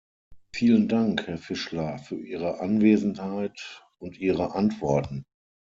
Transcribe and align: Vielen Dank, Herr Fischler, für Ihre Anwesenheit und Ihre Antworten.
Vielen 0.51 0.87
Dank, 0.87 1.27
Herr 1.27 1.37
Fischler, 1.37 1.99
für 1.99 2.15
Ihre 2.15 2.59
Anwesenheit 2.59 3.83
und 3.99 4.17
Ihre 4.17 4.55
Antworten. 4.55 5.25